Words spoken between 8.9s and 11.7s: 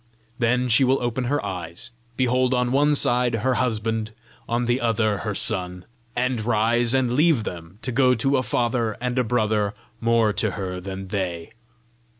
and a brother more to her than they."